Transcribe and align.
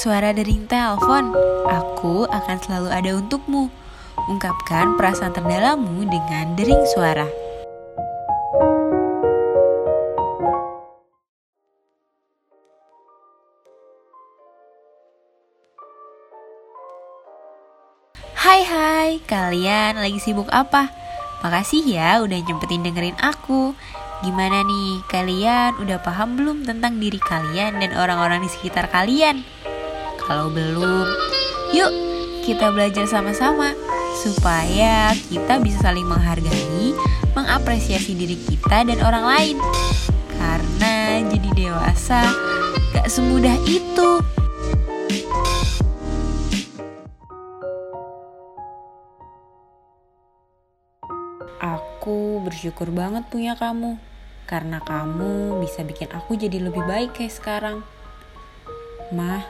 suara 0.00 0.32
dering 0.32 0.64
telepon. 0.64 1.36
Aku 1.68 2.24
akan 2.24 2.56
selalu 2.64 2.88
ada 2.88 3.10
untukmu. 3.20 3.68
Ungkapkan 4.32 4.96
perasaan 4.96 5.36
terdalammu 5.36 6.08
dengan 6.08 6.56
dering 6.56 6.80
suara. 6.88 7.28
Hai 18.40 18.64
hai, 18.64 19.10
kalian 19.28 20.00
lagi 20.00 20.16
sibuk 20.16 20.48
apa? 20.48 20.88
Makasih 21.44 21.84
ya 21.84 22.24
udah 22.24 22.40
nyempetin 22.40 22.80
dengerin 22.80 23.20
aku. 23.20 23.76
Gimana 24.24 24.64
nih, 24.64 25.04
kalian 25.12 25.76
udah 25.76 26.00
paham 26.00 26.40
belum 26.40 26.64
tentang 26.64 26.96
diri 26.96 27.20
kalian 27.20 27.84
dan 27.84 27.92
orang-orang 27.96 28.40
di 28.40 28.48
sekitar 28.48 28.88
kalian? 28.88 29.44
Kalau 30.30 30.46
belum, 30.46 31.10
yuk 31.74 31.90
kita 32.46 32.70
belajar 32.70 33.02
sama-sama 33.10 33.74
supaya 34.14 35.10
kita 35.26 35.58
bisa 35.58 35.90
saling 35.90 36.06
menghargai, 36.06 36.94
mengapresiasi 37.34 38.14
diri 38.14 38.38
kita 38.38 38.86
dan 38.86 39.02
orang 39.02 39.26
lain. 39.26 39.56
Karena 40.38 41.18
jadi 41.26 41.50
dewasa 41.50 42.22
gak 42.94 43.10
semudah 43.10 43.58
itu. 43.66 44.22
Aku 51.58 52.46
bersyukur 52.46 52.94
banget 52.94 53.26
punya 53.34 53.58
kamu, 53.58 53.98
karena 54.46 54.78
kamu 54.78 55.58
bisa 55.58 55.82
bikin 55.82 56.06
aku 56.14 56.38
jadi 56.38 56.70
lebih 56.70 56.86
baik 56.86 57.18
kayak 57.18 57.34
sekarang. 57.34 57.82
Mah, 59.10 59.42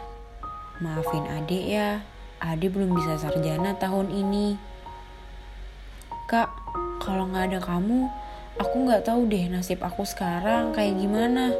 maafin 0.80 1.28
adek 1.28 1.64
ya, 1.68 2.00
adek 2.40 2.72
belum 2.72 2.96
bisa 2.96 3.20
sarjana 3.20 3.76
tahun 3.76 4.08
ini. 4.08 4.56
Kak, 6.24 6.48
kalau 7.04 7.28
nggak 7.28 7.52
ada 7.52 7.60
kamu, 7.60 8.08
aku 8.56 8.76
nggak 8.88 9.04
tahu 9.04 9.28
deh 9.28 9.52
nasib 9.52 9.84
aku 9.84 10.08
sekarang 10.08 10.72
kayak 10.72 10.96
gimana. 10.96 11.52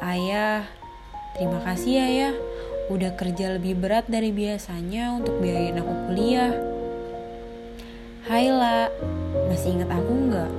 Ayah, 0.00 0.64
terima 1.36 1.60
kasih 1.68 2.00
ya 2.00 2.06
ya, 2.08 2.30
udah 2.88 3.12
kerja 3.12 3.60
lebih 3.60 3.76
berat 3.76 4.08
dari 4.08 4.32
biasanya 4.32 5.12
untuk 5.20 5.36
biayain 5.44 5.76
aku 5.76 5.94
kuliah. 6.08 6.52
Hai 8.24 8.48
La, 8.48 8.88
masih 9.52 9.76
ingat 9.76 9.92
aku 9.92 10.32
nggak? 10.32 10.50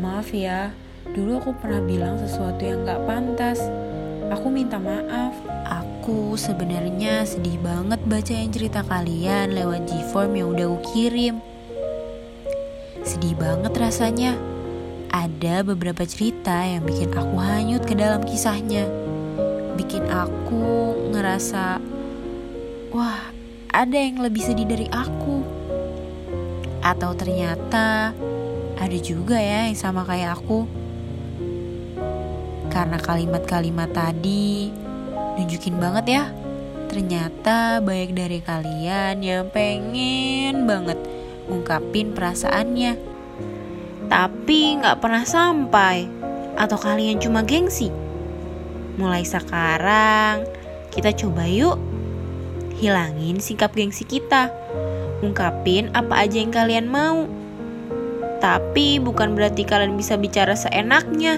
Maaf 0.00 0.32
ya, 0.32 0.72
dulu 1.12 1.44
aku 1.44 1.50
pernah 1.60 1.84
bilang 1.84 2.16
sesuatu 2.16 2.64
yang 2.64 2.88
nggak 2.88 3.04
pantas. 3.04 3.60
Aku 4.30 4.46
minta 4.46 4.78
maaf. 4.78 5.34
Aku 5.66 6.38
sebenarnya 6.38 7.26
sedih 7.26 7.58
banget 7.58 7.98
bacain 8.06 8.54
cerita 8.54 8.86
kalian 8.86 9.50
lewat 9.50 9.90
G-form 9.90 10.38
yang 10.38 10.48
udah 10.54 10.66
aku 10.70 10.78
kirim. 10.94 11.42
Sedih 13.02 13.34
banget 13.34 13.74
rasanya. 13.74 14.38
Ada 15.10 15.66
beberapa 15.66 16.06
cerita 16.06 16.62
yang 16.62 16.86
bikin 16.86 17.10
aku 17.10 17.42
hanyut 17.42 17.82
ke 17.82 17.98
dalam 17.98 18.22
kisahnya. 18.22 18.86
Bikin 19.74 20.06
aku 20.06 20.94
ngerasa, 21.10 21.82
wah 22.94 23.34
ada 23.74 23.98
yang 23.98 24.22
lebih 24.22 24.46
sedih 24.46 24.70
dari 24.70 24.86
aku. 24.94 25.42
Atau 26.86 27.18
ternyata 27.18 28.14
ada 28.78 28.98
juga 29.02 29.42
ya 29.42 29.66
yang 29.66 29.74
sama 29.74 30.06
kayak 30.06 30.38
aku. 30.38 30.79
Karena 32.70 32.96
kalimat-kalimat 32.96 33.90
tadi 33.90 34.70
nunjukin 35.36 35.76
banget 35.76 36.06
ya. 36.06 36.24
Ternyata 36.90 37.78
banyak 37.82 38.10
dari 38.14 38.38
kalian 38.42 39.22
yang 39.22 39.46
pengen 39.50 40.66
banget 40.66 40.98
ngungkapin 41.46 42.14
perasaannya. 42.14 42.94
Tapi 44.06 44.60
gak 44.82 44.98
pernah 45.02 45.26
sampai. 45.26 46.06
Atau 46.58 46.78
kalian 46.78 47.18
cuma 47.18 47.42
gengsi. 47.42 47.90
Mulai 48.98 49.22
sekarang 49.26 50.46
kita 50.90 51.14
coba 51.14 51.46
yuk 51.46 51.78
hilangin 52.80 53.38
sikap 53.38 53.70
gengsi 53.76 54.02
kita 54.02 54.50
ungkapin 55.20 55.92
apa 55.92 56.26
aja 56.26 56.40
yang 56.40 56.52
kalian 56.52 56.88
mau. 56.88 57.28
Tapi 58.40 58.96
bukan 58.98 59.36
berarti 59.36 59.68
kalian 59.68 59.94
bisa 60.00 60.16
bicara 60.16 60.56
seenaknya. 60.56 61.36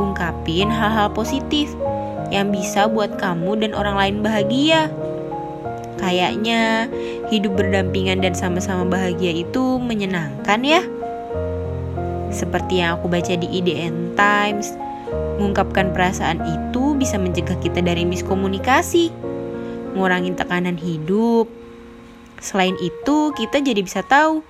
Ungkapin 0.00 0.70
hal-hal 0.70 1.12
positif 1.14 1.70
yang 2.32 2.50
bisa 2.50 2.90
buat 2.90 3.14
kamu 3.20 3.62
dan 3.62 3.70
orang 3.76 3.96
lain 3.96 4.16
bahagia. 4.24 4.90
Kayaknya 6.00 6.90
hidup 7.30 7.54
berdampingan 7.54 8.20
dan 8.20 8.34
sama-sama 8.34 8.82
bahagia 8.84 9.30
itu 9.30 9.78
menyenangkan 9.78 10.60
ya. 10.66 10.82
Seperti 12.34 12.82
yang 12.82 12.98
aku 12.98 13.06
baca 13.06 13.38
di 13.38 13.46
IDN 13.46 14.18
Times, 14.18 14.74
mengungkapkan 15.38 15.94
perasaan 15.94 16.42
itu 16.42 16.98
bisa 16.98 17.14
mencegah 17.14 17.56
kita 17.62 17.78
dari 17.78 18.02
miskomunikasi, 18.02 19.14
ngurangin 19.94 20.34
tekanan 20.34 20.74
hidup, 20.74 21.46
Selain 22.44 22.76
itu, 22.76 23.32
kita 23.32 23.64
jadi 23.64 23.80
bisa 23.80 24.04
tahu 24.04 24.44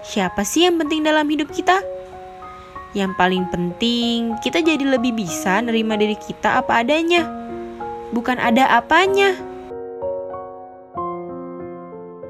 siapa 0.00 0.48
sih 0.48 0.64
yang 0.64 0.80
penting 0.80 1.04
dalam 1.04 1.28
hidup 1.28 1.52
kita. 1.52 1.84
Yang 2.94 3.12
paling 3.18 3.44
penting, 3.50 4.38
kita 4.38 4.62
jadi 4.62 4.86
lebih 4.86 5.18
bisa 5.18 5.58
nerima 5.58 5.98
diri 5.98 6.14
kita 6.14 6.62
apa 6.62 6.86
adanya, 6.86 7.26
bukan 8.14 8.38
ada 8.38 8.78
apanya. 8.78 9.34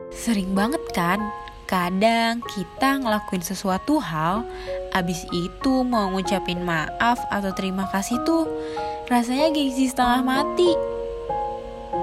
Sering 0.09 0.57
banget 0.57 0.81
kan, 0.97 1.21
kadang 1.69 2.41
kita 2.49 2.97
ngelakuin 3.05 3.45
sesuatu 3.45 4.01
hal, 4.01 4.49
abis 4.97 5.29
itu 5.37 5.85
mau 5.85 6.09
ngucapin 6.17 6.65
maaf 6.65 7.21
atau 7.29 7.53
terima 7.53 7.85
kasih 7.93 8.17
tuh, 8.25 8.49
rasanya 9.13 9.53
gengsi 9.53 9.93
setengah 9.93 10.25
mati 10.25 10.95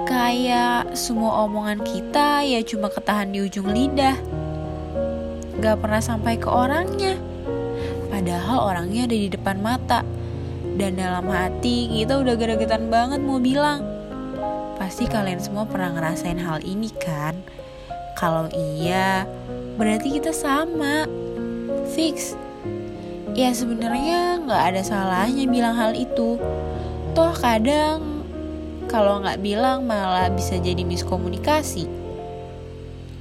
Kayak 0.08 0.96
semua 0.96 1.44
omongan 1.48 1.84
kita 1.84 2.48
ya 2.48 2.60
cuma 2.64 2.88
ketahan 2.88 3.32
di 3.32 3.44
ujung 3.44 3.68
lidah. 3.72 4.16
Gak 5.60 5.78
pernah 5.84 6.00
sampai 6.00 6.40
ke 6.40 6.48
orangnya. 6.48 7.31
Padahal 8.22 8.70
orangnya 8.70 9.10
ada 9.10 9.18
di 9.18 9.34
depan 9.34 9.66
mata. 9.66 10.06
Dan 10.78 10.94
dalam 10.94 11.26
hati 11.26 11.90
kita 11.90 12.22
udah 12.22 12.38
geregetan 12.38 12.94
banget 12.94 13.18
mau 13.18 13.42
bilang. 13.42 13.82
Pasti 14.78 15.10
kalian 15.10 15.42
semua 15.42 15.66
pernah 15.66 15.90
ngerasain 15.98 16.38
hal 16.38 16.62
ini 16.62 16.94
kan? 17.02 17.42
Kalau 18.14 18.46
iya, 18.54 19.26
berarti 19.74 20.22
kita 20.22 20.38
sama. 20.38 21.10
Fix. 21.98 22.38
Ya 23.34 23.58
sebenarnya 23.58 24.38
nggak 24.46 24.64
ada 24.70 24.82
salahnya 24.86 25.50
bilang 25.50 25.74
hal 25.74 25.98
itu. 25.98 26.38
Toh 27.18 27.34
kadang 27.34 28.22
kalau 28.86 29.18
nggak 29.26 29.42
bilang 29.42 29.90
malah 29.90 30.30
bisa 30.30 30.62
jadi 30.62 30.86
miskomunikasi. 30.86 31.90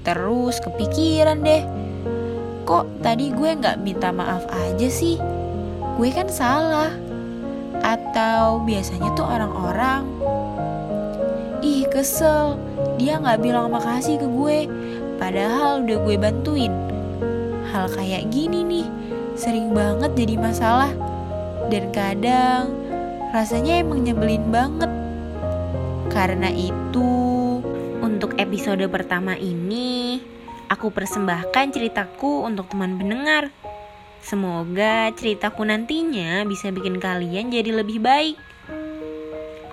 Terus 0.04 0.60
kepikiran 0.60 1.40
deh, 1.40 1.64
kok 2.70 2.86
tadi 3.02 3.34
gue 3.34 3.50
nggak 3.58 3.82
minta 3.82 4.14
maaf 4.14 4.46
aja 4.54 4.86
sih? 4.86 5.18
Gue 5.98 6.14
kan 6.14 6.30
salah. 6.30 6.94
Atau 7.82 8.62
biasanya 8.62 9.10
tuh 9.18 9.26
orang-orang, 9.26 10.06
ih 11.66 11.82
kesel, 11.90 12.54
dia 12.94 13.18
nggak 13.18 13.42
bilang 13.42 13.74
makasih 13.74 14.22
ke 14.22 14.28
gue, 14.30 14.58
padahal 15.18 15.82
udah 15.82 15.98
gue 15.98 16.14
bantuin. 16.14 16.70
Hal 17.74 17.90
kayak 17.90 18.30
gini 18.30 18.62
nih, 18.62 18.86
sering 19.34 19.74
banget 19.74 20.14
jadi 20.14 20.38
masalah. 20.38 20.94
Dan 21.74 21.90
kadang 21.90 22.70
rasanya 23.34 23.82
emang 23.82 24.06
nyebelin 24.06 24.46
banget 24.46 24.92
karena 26.14 26.54
itu, 26.54 27.10
untuk 27.98 28.38
episode 28.38 28.86
pertama 28.86 29.34
ini, 29.34 30.22
aku 30.70 30.94
persembahkan 30.94 31.74
ceritaku 31.74 32.46
untuk 32.46 32.70
teman 32.70 32.94
pendengar. 32.94 33.50
Semoga 34.22 35.10
ceritaku 35.18 35.66
nantinya 35.66 36.46
bisa 36.46 36.70
bikin 36.70 37.02
kalian 37.02 37.50
jadi 37.50 37.82
lebih 37.82 37.98
baik. 37.98 38.38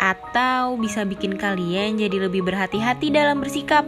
Atau 0.02 0.82
bisa 0.82 1.06
bikin 1.06 1.38
kalian 1.38 2.02
jadi 2.02 2.18
lebih 2.26 2.42
berhati-hati 2.42 3.14
dalam 3.14 3.38
bersikap. 3.38 3.86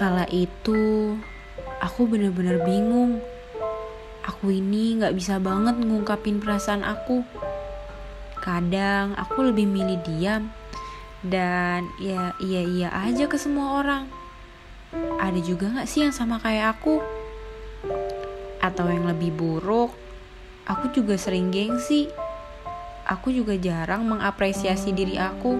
Kala 0.00 0.24
itu, 0.32 1.12
aku 1.84 2.08
bener-bener 2.08 2.56
bingung. 2.64 3.20
Aku 4.20 4.52
ini 4.52 5.00
gak 5.00 5.16
bisa 5.16 5.40
banget 5.40 5.80
ngungkapin 5.80 6.44
perasaan 6.44 6.84
aku. 6.84 7.24
Kadang 8.40 9.16
aku 9.16 9.48
lebih 9.48 9.64
milih 9.64 10.00
diam 10.04 10.52
dan 11.20 11.88
ya 12.00 12.32
iya 12.40 12.60
iya 12.64 12.88
aja 12.92 13.24
ke 13.28 13.40
semua 13.40 13.80
orang. 13.80 14.04
Ada 15.20 15.40
juga 15.40 15.72
gak 15.72 15.88
sih 15.88 16.04
yang 16.04 16.12
sama 16.12 16.36
kayak 16.36 16.76
aku? 16.76 17.00
Atau 18.60 18.92
yang 18.92 19.08
lebih 19.08 19.32
buruk, 19.32 19.96
aku 20.68 20.92
juga 20.92 21.16
sering 21.16 21.48
gengsi. 21.48 22.12
Aku 23.08 23.32
juga 23.32 23.56
jarang 23.56 24.04
mengapresiasi 24.04 24.92
diri 24.92 25.16
aku. 25.16 25.56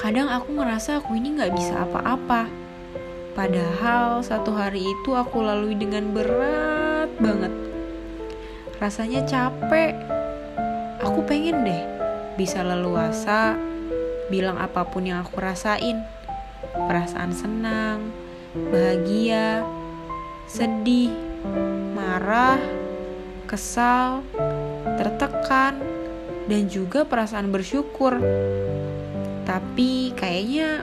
Kadang 0.00 0.32
aku 0.32 0.56
ngerasa 0.56 1.04
aku 1.04 1.20
ini 1.20 1.36
gak 1.36 1.52
bisa 1.52 1.84
apa-apa. 1.84 2.48
Padahal 3.36 4.24
satu 4.24 4.56
hari 4.56 4.80
itu 4.80 5.12
aku 5.12 5.44
lalui 5.44 5.76
dengan 5.76 6.08
berat 6.16 6.75
banget. 7.20 7.52
Rasanya 8.76 9.24
capek. 9.24 9.96
Aku 11.00 11.24
pengen 11.24 11.64
deh 11.64 11.82
bisa 12.36 12.60
leluasa 12.60 13.56
bilang 14.28 14.58
apa 14.58 14.84
pun 14.84 15.06
yang 15.06 15.22
aku 15.24 15.38
rasain. 15.40 16.02
Perasaan 16.76 17.32
senang, 17.32 18.12
bahagia, 18.68 19.64
sedih, 20.44 21.14
marah, 21.96 22.60
kesal, 23.48 24.26
tertekan, 24.98 25.78
dan 26.50 26.68
juga 26.68 27.06
perasaan 27.06 27.48
bersyukur. 27.48 28.18
Tapi 29.46 30.12
kayaknya 30.18 30.82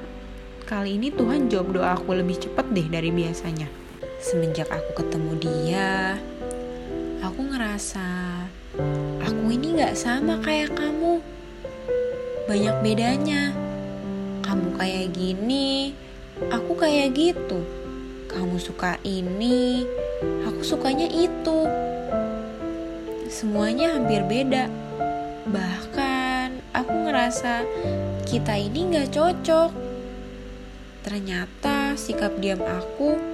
kali 0.64 0.96
ini 0.98 1.12
Tuhan 1.12 1.52
jawab 1.52 1.76
doa 1.76 1.94
aku 1.94 2.16
lebih 2.16 2.40
cepat 2.40 2.66
deh 2.72 2.88
dari 2.88 3.12
biasanya. 3.12 3.83
Semenjak 4.24 4.72
aku 4.72 5.04
ketemu 5.04 5.32
dia, 5.36 6.16
aku 7.20 7.44
ngerasa 7.44 8.08
aku 9.20 9.52
ini 9.52 9.76
gak 9.76 10.00
sama 10.00 10.40
kayak 10.40 10.72
kamu. 10.80 11.20
Banyak 12.48 12.76
bedanya. 12.80 13.52
Kamu 14.40 14.80
kayak 14.80 15.12
gini, 15.12 15.92
aku 16.48 16.72
kayak 16.72 17.12
gitu. 17.20 17.68
Kamu 18.32 18.64
suka 18.64 18.96
ini, 19.04 19.84
aku 20.48 20.64
sukanya 20.64 21.12
itu. 21.12 21.68
Semuanya 23.28 24.00
hampir 24.00 24.24
beda. 24.24 24.72
Bahkan 25.52 26.72
aku 26.72 26.94
ngerasa 27.12 27.68
kita 28.24 28.56
ini 28.56 28.88
gak 28.88 29.20
cocok. 29.20 29.76
Ternyata 31.04 32.00
sikap 32.00 32.40
diam 32.40 32.64
aku 32.64 33.33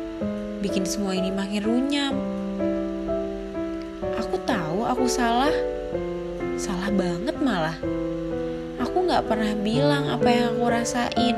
bikin 0.60 0.84
semua 0.84 1.16
ini 1.16 1.32
makin 1.32 1.64
runyam. 1.64 2.16
Aku 4.20 4.36
tahu 4.44 4.84
aku 4.84 5.08
salah, 5.08 5.56
salah 6.60 6.92
banget 6.92 7.40
malah. 7.40 7.80
Aku 8.84 9.08
gak 9.08 9.28
pernah 9.28 9.56
bilang 9.56 10.12
apa 10.12 10.28
yang 10.28 10.56
aku 10.56 10.66
rasain. 10.68 11.36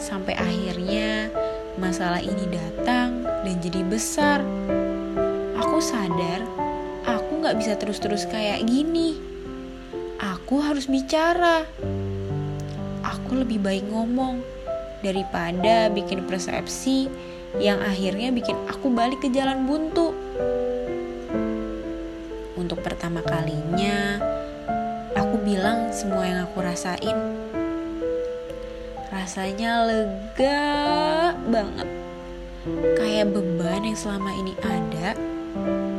Sampai 0.00 0.36
akhirnya 0.36 1.28
masalah 1.76 2.20
ini 2.20 2.48
datang 2.48 3.24
dan 3.24 3.56
jadi 3.60 3.80
besar. 3.84 4.40
Aku 5.60 5.80
sadar 5.84 6.40
aku 7.04 7.44
gak 7.44 7.60
bisa 7.60 7.76
terus-terus 7.76 8.24
kayak 8.24 8.64
gini. 8.64 9.20
Aku 10.16 10.64
harus 10.64 10.88
bicara. 10.88 11.68
Aku 13.04 13.36
lebih 13.36 13.60
baik 13.60 13.84
ngomong 13.92 14.40
daripada 15.04 15.92
bikin 15.92 16.24
persepsi 16.24 17.12
yang 17.60 17.78
akhirnya 17.84 18.32
bikin 18.32 18.56
aku 18.66 18.88
balik 18.88 19.20
ke 19.20 19.28
jalan 19.28 19.68
buntu. 19.68 20.16
Untuk 22.56 22.80
pertama 22.80 23.20
kalinya, 23.20 24.18
aku 25.12 25.36
bilang 25.44 25.92
semua 25.92 26.24
yang 26.24 26.40
aku 26.48 26.64
rasain. 26.64 27.18
Rasanya 29.12 29.84
lega 29.84 30.64
banget. 31.46 31.88
Kayak 32.96 33.36
beban 33.36 33.84
yang 33.84 33.98
selama 34.00 34.32
ini 34.40 34.56
ada, 34.64 35.12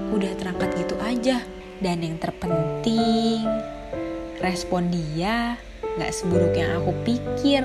udah 0.10 0.32
terangkat 0.36 0.70
gitu 0.82 0.98
aja. 1.06 1.38
Dan 1.80 2.02
yang 2.02 2.18
terpenting, 2.18 3.46
respon 4.42 4.90
dia 4.90 5.60
gak 5.96 6.12
seburuk 6.12 6.58
yang 6.58 6.82
aku 6.82 6.92
pikir. 7.06 7.64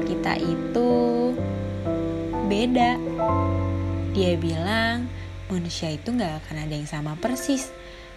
Kalau 0.00 0.16
kita 0.16 0.32
itu 0.40 0.92
beda. 2.48 2.96
Dia 4.16 4.32
bilang 4.40 5.04
manusia 5.52 5.92
itu 5.92 6.16
gak 6.16 6.40
akan 6.40 6.64
ada 6.64 6.72
yang 6.72 6.88
sama 6.88 7.20
persis. 7.20 7.68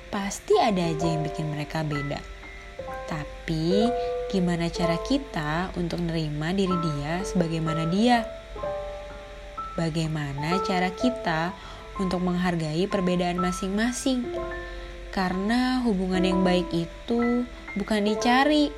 Pasti 0.07 0.55
ada 0.63 0.79
aja 0.79 1.03
yang 1.03 1.27
bikin 1.27 1.51
mereka 1.51 1.83
beda. 1.83 2.23
Tapi 3.11 3.91
gimana 4.31 4.71
cara 4.71 4.95
kita 4.95 5.75
untuk 5.75 6.07
nerima 6.07 6.55
diri 6.55 6.71
dia 6.71 7.19
sebagaimana 7.27 7.83
dia? 7.91 8.23
Bagaimana 9.75 10.63
cara 10.63 10.87
kita 10.87 11.51
untuk 11.99 12.23
menghargai 12.23 12.87
perbedaan 12.87 13.43
masing-masing? 13.43 14.23
Karena 15.11 15.83
hubungan 15.83 16.23
yang 16.23 16.47
baik 16.47 16.71
itu 16.71 17.43
bukan 17.75 18.07
dicari, 18.07 18.71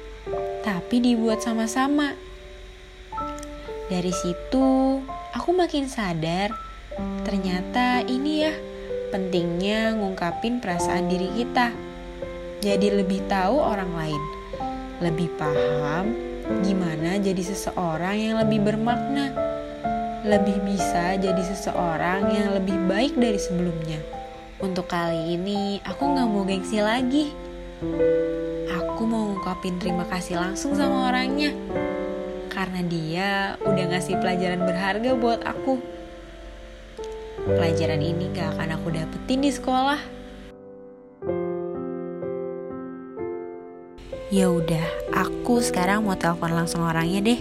tapi 0.66 1.06
dibuat 1.06 1.46
sama-sama. 1.46 2.25
Dari 3.86 4.10
situ, 4.10 4.98
aku 5.30 5.50
makin 5.54 5.86
sadar 5.86 6.50
ternyata 7.22 8.02
ini 8.02 8.48
ya 8.48 8.54
pentingnya 9.14 9.94
ngungkapin 9.94 10.58
perasaan 10.58 11.06
diri 11.06 11.30
kita. 11.38 11.70
Jadi 12.66 12.90
lebih 12.90 13.22
tahu 13.30 13.62
orang 13.62 13.92
lain, 13.94 14.24
lebih 15.06 15.30
paham 15.38 16.18
gimana 16.66 17.22
jadi 17.22 17.42
seseorang 17.46 18.18
yang 18.18 18.36
lebih 18.42 18.66
bermakna, 18.66 19.34
lebih 20.26 20.58
bisa 20.66 21.14
jadi 21.22 21.42
seseorang 21.46 22.34
yang 22.34 22.58
lebih 22.58 22.78
baik 22.90 23.14
dari 23.14 23.38
sebelumnya. 23.38 24.02
Untuk 24.66 24.90
kali 24.90 25.38
ini, 25.38 25.78
aku 25.86 26.10
gak 26.16 26.26
mau 26.26 26.42
gengsi 26.42 26.82
lagi. 26.82 27.30
Aku 28.82 29.06
mau 29.06 29.30
ngungkapin 29.30 29.78
terima 29.78 30.10
kasih 30.10 30.42
langsung 30.42 30.74
sama 30.74 31.14
orangnya. 31.14 31.54
Karena 32.76 32.92
dia 32.92 33.30
udah 33.64 33.86
ngasih 33.88 34.20
pelajaran 34.20 34.68
berharga 34.68 35.16
buat 35.16 35.48
aku. 35.48 35.80
Pelajaran 37.48 38.04
ini 38.04 38.28
gak 38.36 38.52
akan 38.52 38.76
aku 38.76 38.92
dapetin 38.92 39.40
di 39.40 39.48
sekolah. 39.48 39.96
Ya 44.28 44.52
udah, 44.52 44.84
aku 45.16 45.64
sekarang 45.64 46.04
mau 46.04 46.20
telepon 46.20 46.52
langsung 46.52 46.84
orangnya 46.84 47.24
deh. 47.24 47.40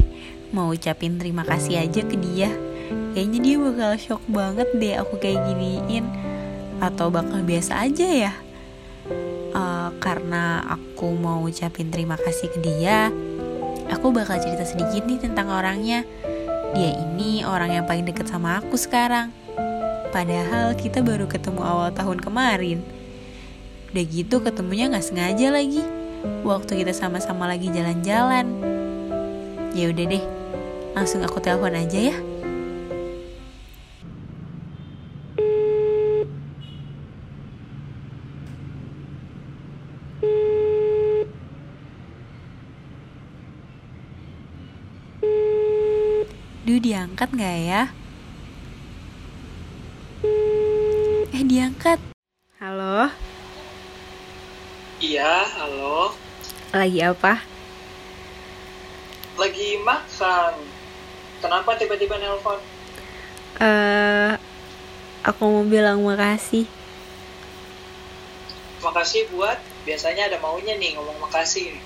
Mau 0.54 0.70
ucapin 0.70 1.18
terima 1.18 1.42
kasih 1.42 1.82
aja 1.82 2.06
ke 2.06 2.14
dia. 2.14 2.54
Kayaknya 3.18 3.38
dia 3.42 3.56
bakal 3.58 3.92
shock 3.98 4.22
banget 4.30 4.70
deh 4.78 4.94
aku 5.02 5.18
kayak 5.18 5.50
giniin. 5.50 6.06
Atau 6.78 7.10
bakal 7.10 7.42
biasa 7.42 7.82
aja 7.82 8.30
ya. 8.30 8.32
Uh, 9.50 9.90
karena 9.98 10.62
aku 10.78 11.10
mau 11.10 11.42
ucapin 11.42 11.90
terima 11.90 12.14
kasih 12.14 12.54
ke 12.54 12.62
dia, 12.62 13.10
aku 13.90 14.12
bakal 14.12 14.40
cerita 14.40 14.64
sedikit 14.64 15.04
nih 15.04 15.20
tentang 15.20 15.48
orangnya. 15.48 16.04
Dia 16.74 16.90
ini 16.94 17.46
orang 17.46 17.70
yang 17.70 17.84
paling 17.86 18.04
deket 18.04 18.26
sama 18.28 18.58
aku 18.58 18.74
sekarang. 18.74 19.30
Padahal 20.10 20.78
kita 20.78 21.02
baru 21.02 21.26
ketemu 21.26 21.62
awal 21.62 21.90
tahun 21.90 22.22
kemarin. 22.22 22.82
Udah 23.94 24.04
gitu 24.10 24.42
ketemunya 24.42 24.90
gak 24.90 25.06
sengaja 25.06 25.54
lagi. 25.54 25.82
Waktu 26.42 26.82
kita 26.82 26.92
sama-sama 26.94 27.46
lagi 27.46 27.70
jalan-jalan. 27.70 28.46
Ya 29.74 29.90
udah 29.90 30.04
deh, 30.06 30.24
langsung 30.94 31.20
aku 31.26 31.42
telepon 31.42 31.74
aja 31.74 32.14
ya. 32.14 32.16
Duh 46.64 46.80
diangkat 46.80 47.28
gak 47.36 47.58
ya? 47.60 47.82
Eh 51.28 51.44
diangkat 51.44 52.00
Halo 52.56 53.12
Iya, 54.96 55.44
halo. 55.60 56.16
Lagi 56.72 57.04
apa? 57.04 57.44
Lagi 59.36 59.76
makan. 59.84 60.56
Kenapa 61.44 61.76
tiba-tiba 61.76 62.16
nelpon? 62.16 62.56
Eh, 63.60 63.68
uh, 63.68 64.32
Aku 65.28 65.44
mau 65.44 65.68
bilang 65.68 66.00
makasih 66.00 66.64
Makasih 68.80 69.28
buat 69.36 69.60
Biasanya 69.84 70.32
ada 70.32 70.40
maunya 70.40 70.80
nih 70.80 70.96
ngomong 70.96 71.28
makasih 71.28 71.76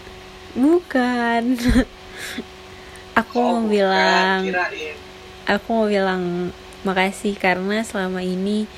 Bukan 0.54 1.58
Aku 3.18 3.42
oh, 3.42 3.58
mau 3.58 3.66
bilang. 3.66 4.46
Aku 5.50 5.66
mau 5.75 5.87
bilang 5.90 6.54
makasih 6.87 7.34
karena 7.34 7.82
selama 7.82 8.22
ini 8.22 8.70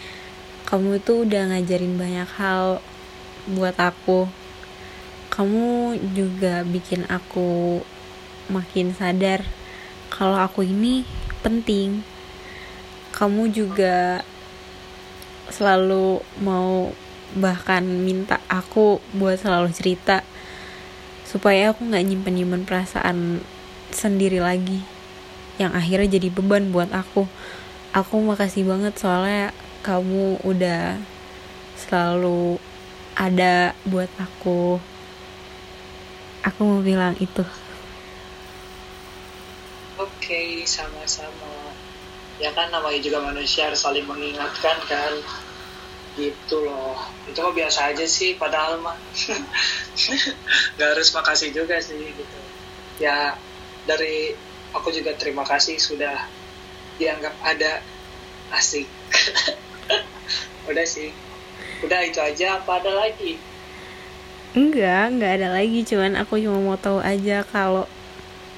kamu 0.64 1.04
tuh 1.04 1.28
udah 1.28 1.52
ngajarin 1.52 2.00
banyak 2.00 2.30
hal 2.40 2.80
buat 3.50 3.76
aku 3.76 4.30
kamu 5.30 5.97
juga 6.12 6.66
bikin 6.66 7.06
aku 7.06 7.80
makin 8.50 8.92
sadar 8.92 9.47
kalau 10.11 10.35
aku 10.37 10.66
ini 10.66 11.06
penting. 11.40 12.02
Kamu 13.14 13.49
juga 13.49 14.26
selalu 15.49 16.20
mau 16.42 16.90
bahkan 17.32 17.80
minta 17.87 18.42
aku 18.50 18.99
buat 19.14 19.38
selalu 19.38 19.70
cerita 19.70 20.26
supaya 21.23 21.70
aku 21.70 21.87
nggak 21.87 22.04
nyimpen 22.04 22.35
nyimpen 22.35 22.66
perasaan 22.66 23.38
sendiri 23.92 24.40
lagi 24.42 24.80
yang 25.61 25.76
akhirnya 25.76 26.16
jadi 26.16 26.32
beban 26.32 26.73
buat 26.73 26.88
aku. 26.88 27.28
Aku 27.92 28.16
makasih 28.25 28.64
banget 28.64 28.97
soalnya 28.97 29.52
kamu 29.85 30.40
udah 30.40 30.97
selalu 31.76 32.56
ada 33.12 33.76
buat 33.85 34.09
aku. 34.16 34.80
Aku 36.49 36.61
mau 36.64 36.80
bilang 36.80 37.12
itu. 37.20 37.44
Oke 40.00 40.64
sama-sama. 40.64 41.76
Ya 42.40 42.56
kan 42.56 42.73
namanya 42.73 42.97
juga 43.04 43.20
manusia 43.20 43.68
harus 43.68 43.85
saling 43.85 44.09
mengingatkan 44.09 44.80
kan. 44.88 45.12
Gitu 46.16 46.56
loh. 46.64 46.97
Itu 47.28 47.44
mah 47.44 47.52
biasa 47.52 47.92
aja 47.92 48.09
sih 48.09 48.40
padahal 48.40 48.80
mah. 48.80 48.97
Nggak 50.80 50.88
harus 50.97 51.12
makasih 51.12 51.52
juga 51.52 51.76
sih 51.85 52.00
gitu. 52.00 52.38
Ya 52.97 53.37
dari 53.90 54.30
aku 54.70 54.94
juga 54.94 55.11
terima 55.18 55.42
kasih 55.42 55.75
sudah 55.82 56.30
dianggap 57.02 57.35
ada 57.42 57.82
asik. 58.54 58.87
Udah 60.70 60.87
sih. 60.87 61.11
Udah 61.82 62.06
itu 62.06 62.23
aja. 62.23 62.62
Apa 62.62 62.78
ada 62.78 62.94
lagi? 62.94 63.35
Enggak 64.54 65.11
enggak 65.11 65.32
ada 65.42 65.49
lagi. 65.59 65.82
Cuman 65.82 66.14
aku 66.14 66.38
cuma 66.38 66.62
mau 66.62 66.78
tahu 66.78 67.02
aja 67.02 67.42
kalau 67.50 67.90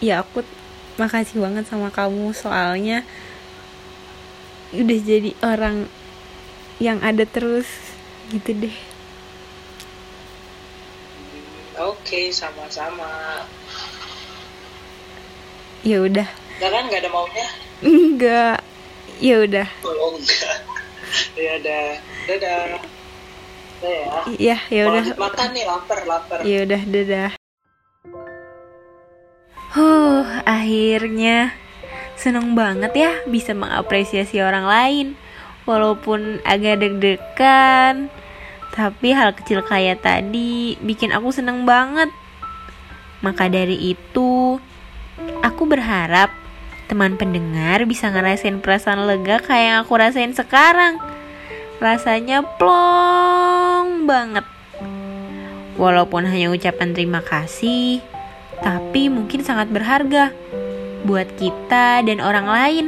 ya 0.04 0.20
aku 0.20 0.44
makasih 1.00 1.40
banget 1.40 1.64
sama 1.64 1.88
kamu. 1.88 2.36
Soalnya 2.36 3.00
udah 4.76 4.98
jadi 5.00 5.32
orang 5.40 5.88
yang 6.76 7.00
ada 7.00 7.24
terus 7.24 7.68
gitu 8.28 8.52
deh. 8.52 8.76
Oke 11.80 12.04
okay, 12.04 12.26
sama-sama 12.28 13.08
ya 15.82 15.98
udah. 16.02 16.28
Enggak 16.58 16.70
kan 16.70 16.82
nggak 16.86 17.00
ada 17.02 17.10
maunya? 17.10 17.46
Enggak. 17.82 18.58
Ya 19.18 19.34
udah. 19.42 19.66
Oh 19.82 20.14
enggak. 20.14 20.58
Ya 21.34 21.50
udah. 21.58 21.86
Dadah. 22.26 22.62
Ya 23.82 23.98
iya 24.38 24.56
ya 24.70 24.82
udah. 24.86 25.04
Makan 25.18 25.48
nih 25.54 25.64
lapar 25.66 26.00
lapar. 26.06 26.38
Ya 26.46 26.62
udah 26.62 26.82
dadah. 26.86 27.30
Huh 29.74 30.26
akhirnya. 30.46 31.54
Seneng 32.14 32.54
banget 32.54 32.94
ya 32.94 33.12
bisa 33.26 33.50
mengapresiasi 33.50 34.38
orang 34.38 34.62
lain. 34.62 35.06
Walaupun 35.66 36.38
agak 36.46 36.78
deg-degan. 36.78 38.06
Tapi 38.72 39.12
hal 39.12 39.34
kecil 39.34 39.66
kayak 39.66 40.06
tadi 40.06 40.78
bikin 40.78 41.10
aku 41.10 41.34
seneng 41.34 41.66
banget. 41.66 42.08
Maka 43.22 43.50
dari 43.50 43.78
itu 43.94 44.62
aku 45.52 45.68
berharap 45.68 46.32
teman 46.88 47.21
pendengar 47.21 47.85
bisa 47.85 48.09
ngerasain 48.09 48.59
perasaan 48.64 49.04
lega 49.04 49.38
kayak 49.38 49.64
yang 49.64 49.78
aku 49.85 49.92
rasain 50.00 50.32
sekarang 50.32 50.97
rasanya 51.78 52.42
plong 52.59 54.09
banget 54.09 54.44
walaupun 55.76 56.25
hanya 56.25 56.49
ucapan 56.49 56.97
terima 56.97 57.21
kasih 57.21 58.00
tapi 58.64 59.12
mungkin 59.12 59.44
sangat 59.44 59.68
berharga 59.68 60.32
buat 61.04 61.28
kita 61.37 62.02
dan 62.02 62.18
orang 62.25 62.49
lain 62.49 62.87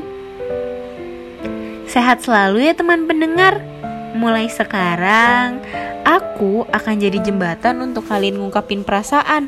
Sehat 1.94 2.26
selalu 2.26 2.66
ya 2.66 2.74
teman 2.74 3.06
pendengar. 3.06 3.62
Mulai 4.18 4.50
sekarang, 4.50 5.62
aku 6.02 6.66
akan 6.74 6.94
jadi 6.98 7.22
jembatan 7.22 7.86
untuk 7.86 8.10
kalian 8.10 8.42
ngungkapin 8.42 8.82
perasaan. 8.82 9.46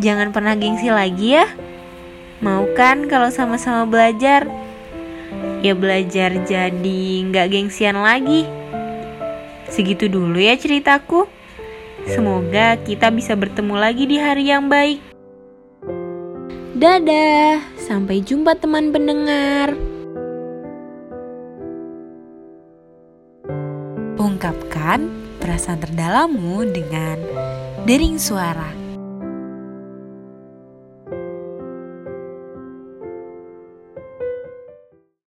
Jangan 0.00 0.32
pernah 0.32 0.56
gengsi 0.56 0.88
lagi 0.88 1.36
ya. 1.36 1.44
Mau 2.40 2.64
kan 2.72 3.04
kalau 3.04 3.28
sama-sama 3.28 3.84
belajar? 3.84 4.48
Ya 5.60 5.76
belajar 5.76 6.40
jadi 6.48 7.00
nggak 7.28 7.52
gengsian 7.52 8.00
lagi. 8.00 8.48
Segitu 9.68 10.08
dulu 10.08 10.40
ya 10.40 10.56
ceritaku. 10.56 11.28
Semoga 12.08 12.80
kita 12.80 13.12
bisa 13.12 13.36
bertemu 13.36 13.76
lagi 13.76 14.08
di 14.08 14.16
hari 14.16 14.48
yang 14.48 14.72
baik. 14.72 15.04
Dadah, 16.80 17.60
sampai 17.76 18.24
jumpa 18.24 18.56
teman 18.56 18.88
pendengar. 18.88 19.76
Ungkapkan 24.16 25.12
perasaan 25.44 25.84
terdalammu 25.84 26.64
dengan 26.72 27.20
dering 27.84 28.16
suara. 28.16 28.79